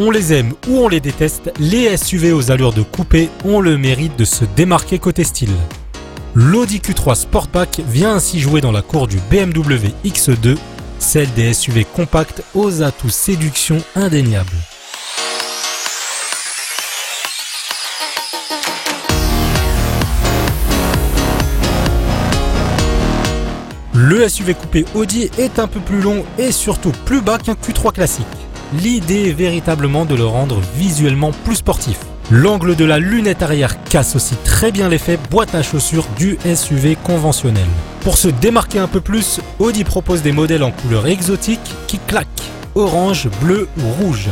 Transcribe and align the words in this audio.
On 0.00 0.12
les 0.12 0.32
aime 0.32 0.52
ou 0.68 0.78
on 0.78 0.88
les 0.88 1.00
déteste, 1.00 1.52
les 1.58 1.96
SUV 1.96 2.32
aux 2.32 2.52
allures 2.52 2.72
de 2.72 2.82
coupé 2.82 3.30
ont 3.44 3.60
le 3.60 3.76
mérite 3.76 4.16
de 4.16 4.24
se 4.24 4.44
démarquer 4.44 5.00
côté 5.00 5.24
style. 5.24 5.52
L'Audi 6.36 6.78
Q3 6.78 7.16
Sportback 7.16 7.80
vient 7.88 8.14
ainsi 8.14 8.38
jouer 8.38 8.60
dans 8.60 8.70
la 8.70 8.82
cour 8.82 9.08
du 9.08 9.16
BMW 9.28 9.88
X2, 10.04 10.56
celle 11.00 11.32
des 11.32 11.52
SUV 11.52 11.84
compacts 11.84 12.44
aux 12.54 12.84
atouts 12.84 13.08
séduction 13.08 13.78
indéniables. 13.96 14.46
Le 23.94 24.28
SUV 24.28 24.54
coupé 24.54 24.84
Audi 24.94 25.28
est 25.38 25.58
un 25.58 25.66
peu 25.66 25.80
plus 25.80 26.00
long 26.00 26.24
et 26.38 26.52
surtout 26.52 26.92
plus 27.04 27.20
bas 27.20 27.38
qu'un 27.38 27.54
Q3 27.54 27.92
classique. 27.92 28.26
L'idée 28.74 29.30
est 29.30 29.32
véritablement 29.32 30.04
de 30.04 30.14
le 30.14 30.26
rendre 30.26 30.60
visuellement 30.76 31.30
plus 31.44 31.56
sportif. 31.56 32.00
L'angle 32.30 32.76
de 32.76 32.84
la 32.84 32.98
lunette 32.98 33.42
arrière 33.42 33.82
casse 33.84 34.14
aussi 34.14 34.34
très 34.44 34.70
bien 34.70 34.90
l'effet 34.90 35.18
boîte 35.30 35.54
à 35.54 35.62
chaussures 35.62 36.06
du 36.18 36.36
SUV 36.44 36.94
conventionnel. 37.02 37.64
Pour 38.02 38.18
se 38.18 38.28
démarquer 38.28 38.78
un 38.78 38.86
peu 38.86 39.00
plus, 39.00 39.40
Audi 39.58 39.84
propose 39.84 40.20
des 40.20 40.32
modèles 40.32 40.62
en 40.62 40.70
couleur 40.70 41.06
exotique 41.06 41.60
qui 41.86 41.98
claquent, 42.06 42.26
orange, 42.74 43.30
bleu 43.40 43.66
ou 43.78 44.04
rouge. 44.04 44.28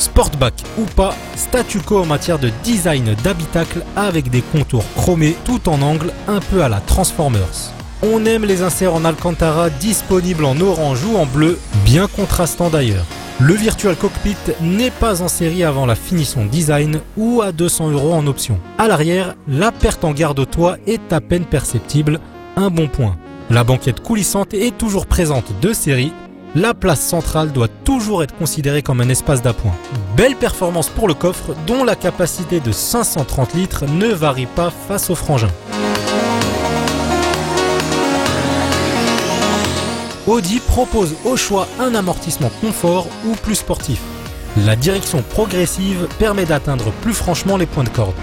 Sportback 0.00 0.54
ou 0.78 0.82
pas, 0.96 1.14
statu 1.36 1.78
quo 1.78 2.00
en 2.00 2.06
matière 2.06 2.40
de 2.40 2.50
design 2.64 3.14
d'habitacle 3.22 3.84
avec 3.94 4.30
des 4.30 4.42
contours 4.42 4.84
chromés 4.96 5.36
tout 5.44 5.68
en 5.68 5.80
angle 5.80 6.12
un 6.26 6.40
peu 6.40 6.64
à 6.64 6.68
la 6.68 6.80
Transformers. 6.80 7.72
On 8.02 8.24
aime 8.26 8.44
les 8.44 8.62
inserts 8.62 8.94
en 8.94 9.04
Alcantara 9.04 9.70
disponibles 9.70 10.44
en 10.44 10.60
orange 10.60 11.04
ou 11.04 11.16
en 11.16 11.26
bleu, 11.26 11.58
bien 11.84 12.06
contrastant 12.06 12.68
d'ailleurs. 12.68 13.06
Le 13.40 13.54
Virtual 13.54 13.96
Cockpit 13.96 14.36
n'est 14.60 14.90
pas 14.90 15.22
en 15.22 15.28
série 15.28 15.64
avant 15.64 15.86
la 15.86 15.94
finition 15.94 16.44
design 16.44 17.00
ou 17.16 17.42
à 17.42 17.52
200 17.52 17.90
euros 17.90 18.12
en 18.12 18.26
option. 18.26 18.58
À 18.78 18.86
l'arrière, 18.86 19.34
la 19.48 19.72
perte 19.72 20.04
en 20.04 20.12
garde-toit 20.12 20.76
est 20.86 21.12
à 21.12 21.20
peine 21.20 21.44
perceptible, 21.44 22.20
un 22.56 22.70
bon 22.70 22.88
point. 22.88 23.16
La 23.50 23.64
banquette 23.64 24.00
coulissante 24.00 24.54
est 24.54 24.76
toujours 24.76 25.06
présente 25.06 25.52
de 25.60 25.72
série 25.72 26.12
la 26.56 26.72
place 26.72 27.00
centrale 27.00 27.50
doit 27.50 27.66
toujours 27.66 28.22
être 28.22 28.36
considérée 28.36 28.82
comme 28.82 29.00
un 29.00 29.08
espace 29.08 29.42
d'appoint. 29.42 29.74
Belle 30.16 30.36
performance 30.36 30.88
pour 30.88 31.08
le 31.08 31.14
coffre 31.14 31.54
dont 31.66 31.82
la 31.82 31.96
capacité 31.96 32.60
de 32.60 32.70
530 32.70 33.54
litres 33.54 33.84
ne 33.86 34.06
varie 34.06 34.46
pas 34.46 34.70
face 34.70 35.10
au 35.10 35.16
frangin. 35.16 35.48
Audi 40.26 40.58
propose 40.58 41.14
au 41.26 41.36
choix 41.36 41.68
un 41.78 41.94
amortissement 41.94 42.50
confort 42.62 43.06
ou 43.26 43.34
plus 43.34 43.56
sportif. 43.56 44.00
La 44.64 44.74
direction 44.74 45.22
progressive 45.22 46.08
permet 46.18 46.46
d'atteindre 46.46 46.92
plus 47.02 47.12
franchement 47.12 47.58
les 47.58 47.66
points 47.66 47.84
de 47.84 47.90
corde. 47.90 48.14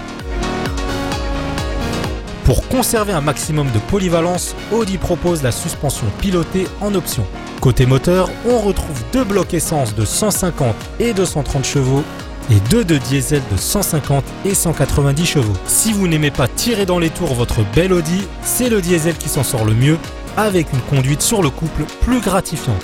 Pour 2.44 2.66
conserver 2.68 3.12
un 3.12 3.20
maximum 3.20 3.70
de 3.70 3.78
polyvalence, 3.78 4.56
Audi 4.72 4.98
propose 4.98 5.44
la 5.44 5.52
suspension 5.52 6.06
pilotée 6.18 6.66
en 6.80 6.92
option. 6.96 7.24
Côté 7.60 7.86
moteur, 7.86 8.28
on 8.48 8.58
retrouve 8.58 9.00
deux 9.12 9.22
blocs 9.22 9.54
essence 9.54 9.94
de 9.94 10.04
150 10.04 10.74
et 10.98 11.12
230 11.12 11.64
chevaux 11.64 12.02
et 12.50 12.58
deux 12.68 12.84
de 12.84 12.98
diesel 12.98 13.42
de 13.52 13.56
150 13.56 14.24
et 14.44 14.54
190 14.54 15.24
chevaux. 15.24 15.52
Si 15.66 15.92
vous 15.92 16.08
n'aimez 16.08 16.32
pas 16.32 16.48
tirer 16.48 16.84
dans 16.84 16.98
les 16.98 17.10
tours 17.10 17.34
votre 17.34 17.60
belle 17.76 17.92
Audi, 17.92 18.26
c'est 18.42 18.68
le 18.68 18.80
diesel 18.80 19.16
qui 19.16 19.28
s'en 19.28 19.44
sort 19.44 19.64
le 19.64 19.74
mieux 19.74 19.98
avec 20.36 20.72
une 20.72 20.80
conduite 20.80 21.22
sur 21.22 21.42
le 21.42 21.50
couple 21.50 21.84
plus 22.00 22.20
gratifiante. 22.20 22.82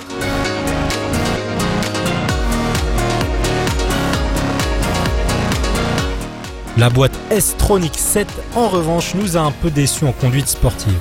La 6.77 6.89
boîte 6.89 7.11
S-Tronic 7.29 7.97
7 7.97 8.27
en 8.55 8.69
revanche 8.69 9.13
nous 9.13 9.35
a 9.35 9.41
un 9.41 9.51
peu 9.51 9.69
déçus 9.69 10.05
en 10.05 10.13
conduite 10.13 10.47
sportive. 10.47 10.97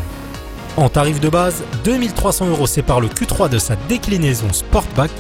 En 0.77 0.89
tarif 0.89 1.21
de 1.21 1.29
base, 1.29 1.63
2300 1.85 2.49
euros 2.49 2.67
sépare 2.67 3.01
le 3.01 3.09
Q3 3.09 3.49
de 3.49 3.59
sa 3.59 3.77
déclinaison 3.89 4.53
Sportback. 4.53 5.11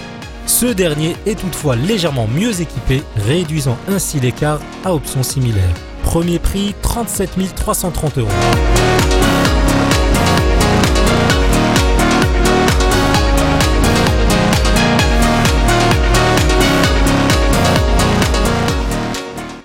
Ce 0.46 0.66
dernier 0.66 1.14
est 1.26 1.38
toutefois 1.38 1.76
légèrement 1.76 2.26
mieux 2.26 2.60
équipé, 2.60 3.02
réduisant 3.26 3.76
ainsi 3.88 4.18
l'écart 4.18 4.60
à 4.84 4.94
options 4.94 5.22
similaires. 5.22 5.62
Premier 6.02 6.38
prix 6.38 6.74
37 6.82 7.54
330 7.54 8.18
euros. 8.18 8.97